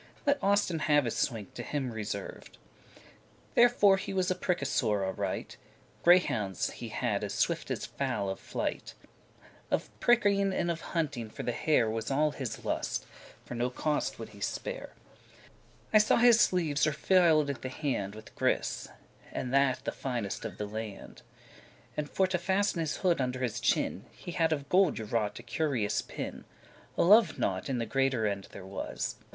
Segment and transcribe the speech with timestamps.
[0.25, 2.57] Let Austin have his swink to him reserved.
[3.53, 5.55] Therefore he was a prickasour* aright: *hard rider
[6.01, 8.95] Greyhounds he had as swift as fowl of flight;
[9.69, 13.05] Of pricking* and of hunting for the hare *riding Was all his lust,*
[13.45, 14.89] for no cost would he spare.
[14.89, 14.93] *pleasure
[15.93, 18.35] I saw his sleeves *purfil'd at the hand *worked at the end with a With
[18.37, 18.89] gris,*
[19.31, 21.21] and that the finest of the land.
[21.21, 24.67] fur called "gris"* And for to fasten his hood under his chin, He had of
[24.67, 26.45] gold y wrought a curious pin;
[26.97, 29.17] A love knot in the greater end there was.